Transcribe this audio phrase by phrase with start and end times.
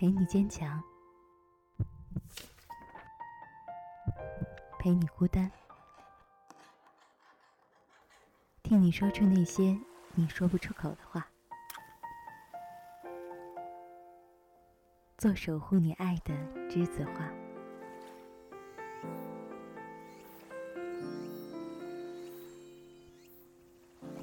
[0.00, 0.82] 陪你坚强，
[4.78, 5.52] 陪你孤单，
[8.62, 9.78] 听你说出那些
[10.14, 11.28] 你说不出口的话，
[15.18, 16.32] 做守护你爱的
[16.70, 17.30] 栀子花。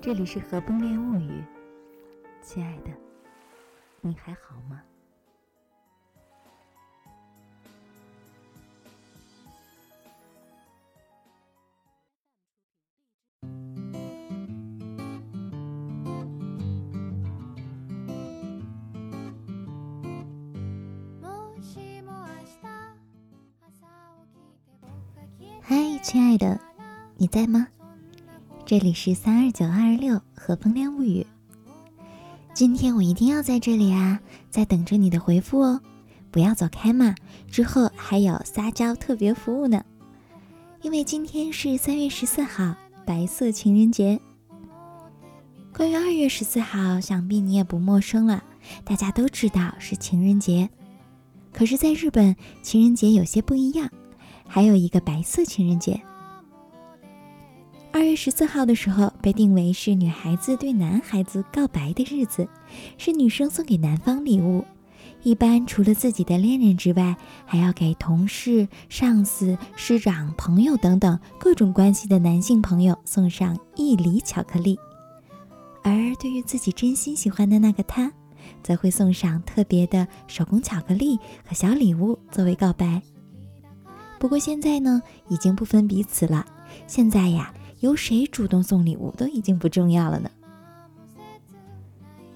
[0.01, 1.39] 这里是《和崩恋物语》，
[2.41, 2.89] 亲爱的，
[4.01, 4.81] 你还好吗？
[25.69, 26.57] 嗨，亲爱的，
[27.17, 27.67] 你在吗？
[28.65, 31.27] 这里是三二九二六和风恋物语。
[32.53, 34.17] 今天我一定要在这里啊，
[34.49, 35.81] 在等着你的回复哦，
[36.31, 37.13] 不要走开嘛。
[37.51, 39.83] 之后还有撒娇特别服务呢，
[40.83, 42.73] 因为今天是三月十四号，
[43.05, 44.21] 白色情人节。
[45.73, 48.41] 关于二月十四号，想必你也不陌生了，
[48.85, 50.69] 大家都知道是情人节。
[51.51, 53.89] 可是，在日本，情人节有些不一样，
[54.47, 55.99] 还有一个白色情人节。
[57.91, 62.47] 二月十四号的时候被定为是女孩子对男孩子告白的日子，
[62.97, 64.63] 是女生送给男方礼物。
[65.23, 67.15] 一般除了自己的恋人之外，
[67.45, 74.77] 还要给同事、上司、师长、朋友等等各种关系的男性朋友送上一厘巧克力。
[75.81, 78.11] 而对于自己真心喜欢的那个他，
[78.61, 83.01] 则会送上特别的手工巧克力和小礼物作为告白。
[84.19, 86.45] 不过现在呢，已经不分彼此了。
[86.87, 87.53] 现在呀。
[87.81, 90.31] 由谁主动送礼物都已经不重要了呢。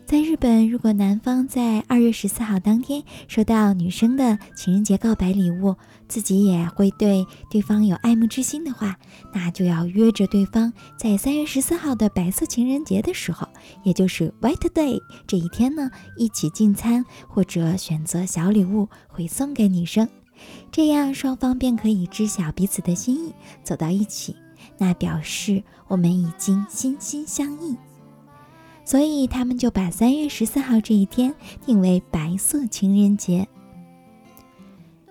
[0.05, 5.75] 在日本，如果男方在二月十四号当天收到女生的情人节告白礼物，
[6.07, 8.99] 自己也会对对方有爱慕之心的话，
[9.33, 13.47] 那就要约着对方在三月十四号的白色情人节的时候，
[13.83, 20.07] 也就是 White Day 这一天呢，一起进餐或者选择小礼物回送给女生，
[20.71, 24.35] 这样双方便可以知晓彼此的心意，走到一起。
[24.77, 27.75] 那表示我们已经心心相印，
[28.85, 31.33] 所以他们就把三月十四号这一天
[31.65, 33.47] 定为白色情人节。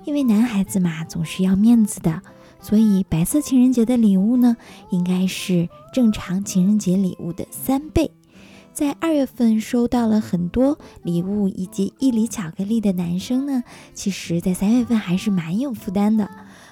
[0.05, 2.23] 因为男孩子嘛，总是要面子的，
[2.61, 4.57] 所以白色情人节的礼物呢，
[4.91, 8.11] 应该是正常情人节礼物的三倍。
[8.81, 16.27] 在二月份收到了很多礼物以及一粒巧克力的男生呢，其实在三月份还是蛮有负担的。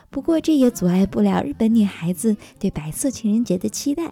[0.08, 4.10] 不过，这也阻碍不了日本女孩子对白色情人节的期待。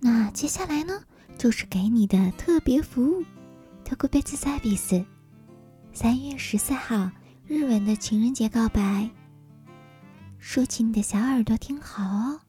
[0.00, 1.02] 那接下来呢，
[1.36, 3.22] 就是给你的特别服务——
[3.84, 5.04] 特别服务。
[5.92, 7.10] 三月十四号，
[7.46, 9.10] 日文的情人节告白，
[10.38, 12.40] 竖起你的小耳朵听好哦。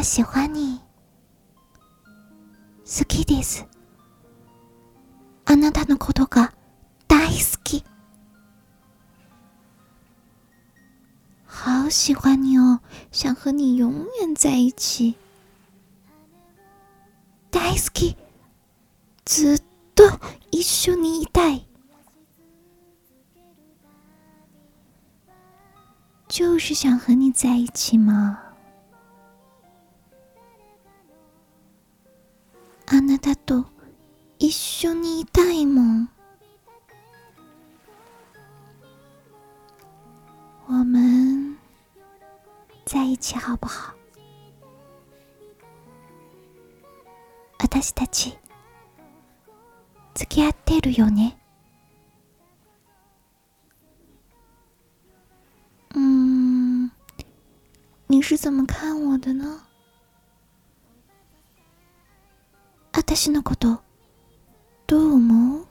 [0.00, 0.80] 我喜欢你，
[2.86, 3.66] 好きです。
[5.44, 6.54] あなたのことが
[7.06, 7.84] 大好き。
[11.44, 12.80] 好喜欢你哦，
[13.12, 15.16] 想和你永远在一起。
[17.50, 18.16] 大好き、
[19.26, 19.62] ずっ
[19.94, 20.04] と
[20.50, 21.66] 一緒にいたい。
[26.26, 28.49] 就是想和你在一起嘛。
[34.50, 36.08] 一緒にいたいもん。
[40.66, 41.56] 我们
[42.84, 43.94] 在一起好不好？
[47.60, 48.36] 私たち
[50.14, 51.38] 付き合ってるよね？
[55.94, 56.90] 嗯，
[58.08, 59.60] 你是怎么看我的呢？
[62.92, 63.80] 私のこと
[64.90, 65.66] どう思う？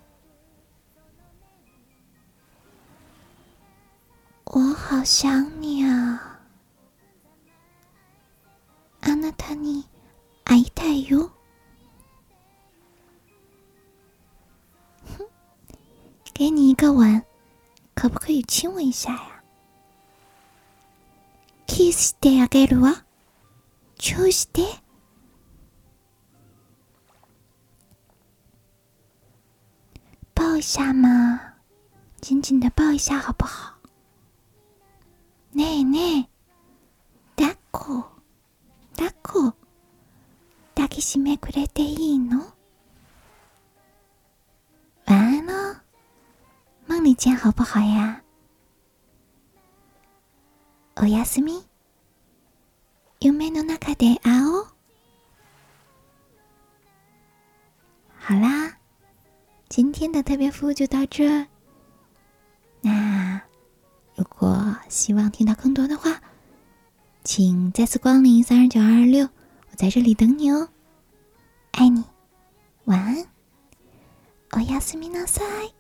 [4.46, 6.40] 我好想你啊！
[9.02, 9.86] あなたに
[10.46, 11.34] 会いたいよ。
[16.34, 17.22] 给你一个吻，
[17.94, 19.44] 可不可以亲我一下呀？
[21.68, 23.04] キスしてあげるわ。
[23.98, 24.62] チューして。
[30.60, 31.40] 一下嘛，
[32.20, 33.76] 紧紧的抱一下好不好？
[35.54, 36.28] 内内，
[37.34, 38.04] 大哭，
[38.94, 39.54] 大哭，
[40.76, 42.52] 大きしめくれていいの？
[45.06, 45.78] 晚安喽，
[46.88, 48.22] 梦里见好不好呀？
[50.98, 51.64] おやすみ。
[53.22, 54.68] 夢の中で会おう。
[58.20, 58.78] 好啦，
[59.69, 61.47] 今天的特别服务就到这。
[62.81, 63.41] 那
[64.15, 66.21] 如果希望听到更多的话，
[67.25, 69.25] 请再次光临三二九二二六，
[69.71, 70.69] 我在这里等你哦。
[71.73, 72.05] 爱你，
[72.85, 73.27] 晚安。
[74.53, 75.75] おやすみなさい。